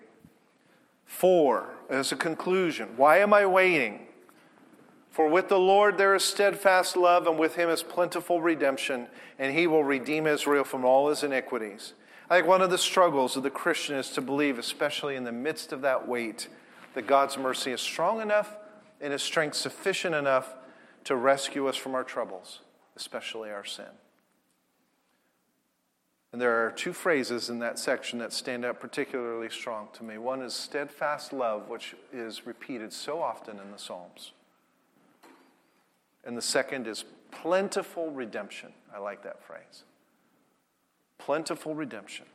[1.05, 4.07] Four, as a conclusion, why am I waiting?
[5.09, 9.07] For with the Lord there is steadfast love, and with him is plentiful redemption,
[9.39, 11.93] and he will redeem Israel from all his iniquities.
[12.29, 15.31] I think one of the struggles of the Christian is to believe, especially in the
[15.31, 16.49] midst of that wait,
[16.93, 18.55] that God's mercy is strong enough
[18.99, 20.55] and his strength sufficient enough
[21.07, 22.59] to rescue us from our troubles,
[22.97, 23.85] especially our sin.
[26.33, 30.17] And there are two phrases in that section that stand out particularly strong to me.
[30.17, 34.33] One is steadfast love, which is repeated so often in the Psalms.
[36.25, 38.73] And the second is plentiful redemption.
[38.93, 39.85] I like that phrase.
[41.19, 42.25] Plentiful redemption.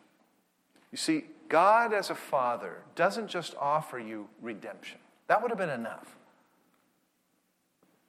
[0.90, 5.68] You see, God as a father doesn't just offer you redemption, that would have been
[5.68, 6.16] enough.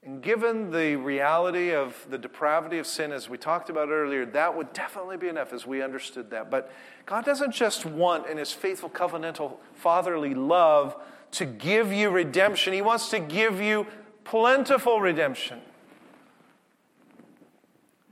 [0.05, 4.55] And given the reality of the depravity of sin, as we talked about earlier, that
[4.55, 6.51] would definitely be enough as we understood that.
[6.51, 6.71] But
[7.05, 10.95] God doesn't just want, in His faithful covenantal fatherly love,
[11.31, 13.87] to give you redemption, He wants to give you
[14.25, 15.61] plentiful redemption.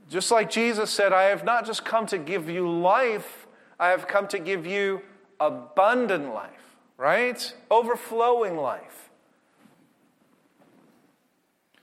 [0.08, 3.46] Just like Jesus said, I have not just come to give you life,
[3.78, 5.02] I have come to give you
[5.40, 7.54] abundant life, right?
[7.70, 9.10] Overflowing life.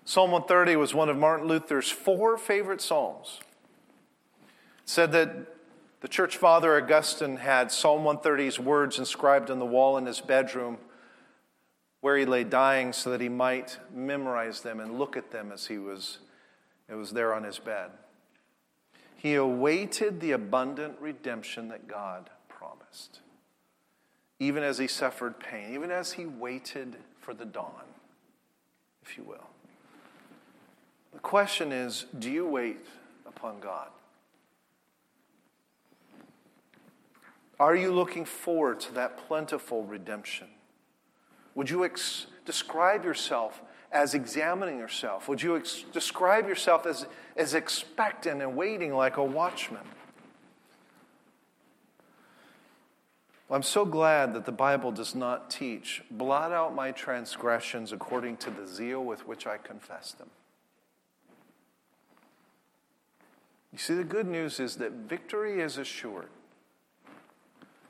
[0.09, 3.39] Psalm 130 was one of Martin Luther's four favorite psalms.
[4.41, 5.29] It said that
[6.01, 10.79] the church father Augustine had Psalm 130's words inscribed on the wall in his bedroom
[12.01, 15.67] where he lay dying so that he might memorize them and look at them as
[15.67, 16.17] he was,
[16.89, 17.91] it was there on his bed.
[19.15, 23.19] He awaited the abundant redemption that God promised,
[24.39, 27.85] even as he suffered pain, even as he waited for the dawn,
[29.03, 29.45] if you will.
[31.13, 32.85] The question is do you wait
[33.25, 33.89] upon God?
[37.59, 40.47] Are you looking forward to that plentiful redemption?
[41.55, 45.27] Would you ex- describe yourself as examining yourself?
[45.27, 47.05] Would you ex- describe yourself as,
[47.35, 49.83] as expectant and waiting like a watchman?
[53.51, 58.51] I'm so glad that the Bible does not teach, blot out my transgressions according to
[58.51, 60.29] the zeal with which I confess them.
[63.71, 66.29] You see, the good news is that victory is assured.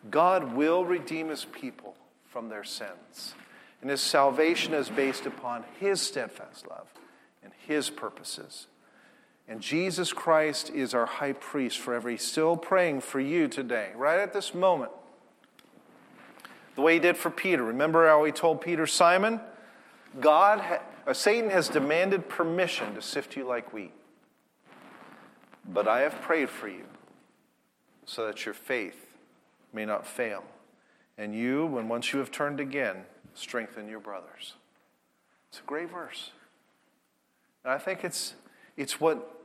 [0.09, 1.95] God will redeem his people
[2.27, 3.33] from their sins.
[3.81, 6.87] And his salvation is based upon his steadfast love
[7.43, 8.67] and his purposes.
[9.47, 12.09] And Jesus Christ is our high priest forever.
[12.09, 14.91] He's still praying for you today, right at this moment.
[16.75, 17.63] The way he did for Peter.
[17.63, 19.39] Remember how he told Peter, Simon,
[20.19, 23.91] God, ha- uh, Satan has demanded permission to sift you like wheat.
[25.71, 26.85] But I have prayed for you
[28.05, 29.15] so that your faith
[29.71, 30.43] may not fail.
[31.17, 33.03] And you, when once you have turned again,
[33.35, 34.55] strengthen your brothers.
[35.49, 36.31] It's a great verse.
[37.63, 38.33] And I think it's,
[38.77, 39.35] it's what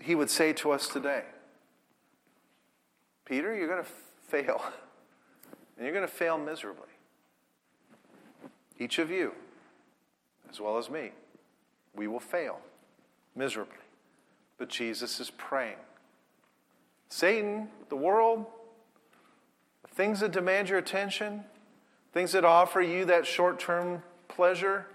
[0.00, 1.24] he would say to us today
[3.24, 3.90] Peter, you're going to
[4.28, 4.62] fail.
[5.76, 6.82] And you're going to fail miserably.
[8.78, 9.32] Each of you,
[10.50, 11.12] as well as me,
[11.94, 12.60] we will fail
[13.34, 13.83] miserably.
[14.58, 15.76] But Jesus is praying.
[17.08, 18.46] Satan, the world,
[19.82, 21.44] the things that demand your attention,
[22.12, 24.86] things that offer you that short term pleasure,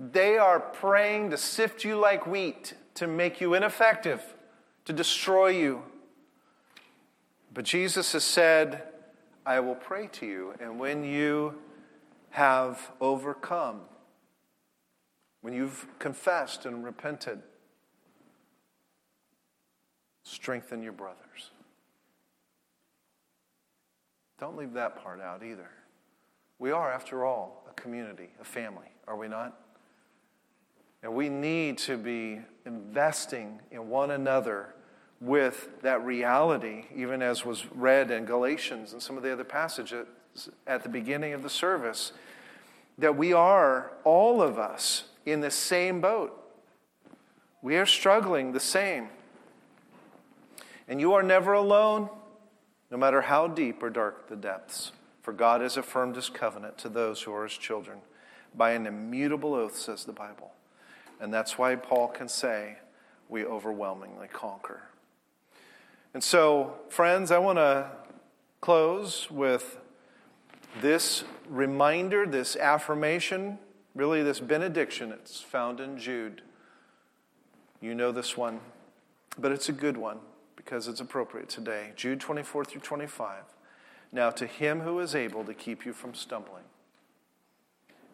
[0.00, 4.34] They are praying to sift you like wheat, to make you ineffective,
[4.86, 5.82] to destroy you.
[7.52, 8.84] But Jesus has said,
[9.44, 10.54] I will pray to you.
[10.58, 11.58] And when you
[12.30, 13.82] have overcome,
[15.42, 17.42] when you've confessed and repented,
[20.22, 21.50] strengthen your brothers.
[24.38, 25.68] Don't leave that part out either.
[26.58, 29.58] We are, after all, a community, a family, are we not?
[31.02, 34.74] And we need to be investing in one another
[35.20, 40.06] with that reality, even as was read in Galatians and some of the other passages
[40.66, 42.12] at the beginning of the service,
[42.98, 46.36] that we are, all of us, in the same boat.
[47.62, 49.08] We are struggling the same.
[50.90, 52.10] And you are never alone,
[52.90, 54.90] no matter how deep or dark the depths.
[55.22, 57.98] For God has affirmed his covenant to those who are his children
[58.56, 60.50] by an immutable oath, says the Bible.
[61.20, 62.78] And that's why Paul can say,
[63.28, 64.82] we overwhelmingly conquer.
[66.12, 67.88] And so, friends, I want to
[68.60, 69.78] close with
[70.80, 73.60] this reminder, this affirmation,
[73.94, 75.12] really this benediction.
[75.12, 76.42] It's found in Jude.
[77.80, 78.58] You know this one,
[79.38, 80.18] but it's a good one
[80.64, 81.90] because it's appropriate today.
[81.96, 83.44] Jude 24 through 25.
[84.12, 86.64] Now, to him who is able to keep you from stumbling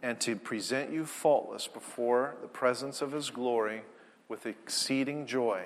[0.01, 3.83] and to present you faultless before the presence of his glory
[4.29, 5.65] with exceeding joy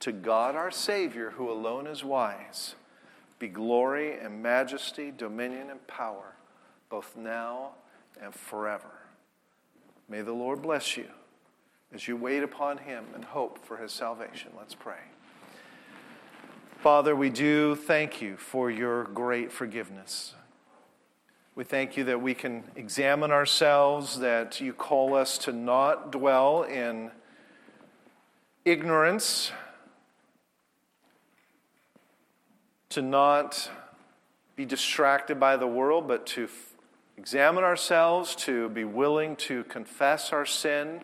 [0.00, 2.74] to God our Savior, who alone is wise,
[3.38, 6.34] be glory and majesty, dominion and power,
[6.88, 7.70] both now
[8.20, 8.90] and forever.
[10.08, 11.06] May the Lord bless you
[11.94, 14.50] as you wait upon him and hope for his salvation.
[14.58, 14.98] Let's pray.
[16.82, 20.34] Father, we do thank you for your great forgiveness.
[21.54, 26.62] We thank you that we can examine ourselves, that you call us to not dwell
[26.62, 27.10] in
[28.64, 29.52] ignorance
[32.90, 33.70] to not
[34.56, 36.74] be distracted by the world, but to f-
[37.16, 41.00] examine ourselves, to be willing to confess our sin,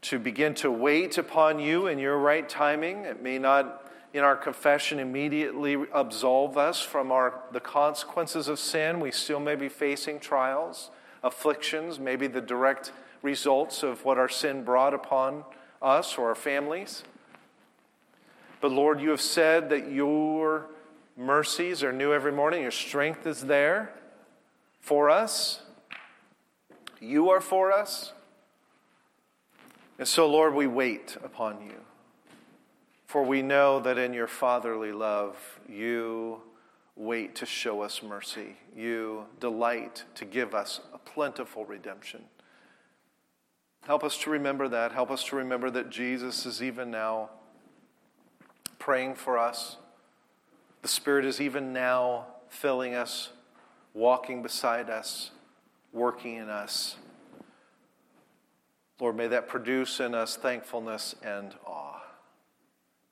[0.00, 3.04] to begin to wait upon you in your right timing.
[3.04, 3.85] It may not,
[4.16, 8.98] in our confession, immediately absolve us from our, the consequences of sin.
[8.98, 10.90] We still may be facing trials,
[11.22, 15.44] afflictions, maybe the direct results of what our sin brought upon
[15.82, 17.04] us or our families.
[18.62, 20.68] But Lord, you have said that your
[21.14, 23.92] mercies are new every morning, your strength is there
[24.80, 25.60] for us.
[27.00, 28.14] You are for us.
[29.98, 31.85] And so, Lord, we wait upon you.
[33.06, 35.36] For we know that in your fatherly love,
[35.68, 36.42] you
[36.96, 38.56] wait to show us mercy.
[38.74, 42.24] You delight to give us a plentiful redemption.
[43.86, 44.90] Help us to remember that.
[44.90, 47.30] Help us to remember that Jesus is even now
[48.78, 49.76] praying for us.
[50.82, 53.30] The Spirit is even now filling us,
[53.94, 55.30] walking beside us,
[55.92, 56.96] working in us.
[58.98, 62.00] Lord, may that produce in us thankfulness and awe.